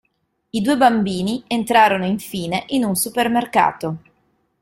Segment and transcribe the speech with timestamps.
[0.49, 3.97] I due bambini entrano infine in un supermercato.